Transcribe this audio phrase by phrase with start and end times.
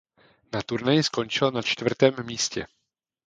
[0.51, 2.65] Na turnaji skončilo na čtvrtém místě.